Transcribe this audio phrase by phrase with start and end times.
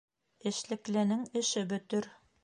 [0.51, 2.09] Эшлекленең эше бөтөр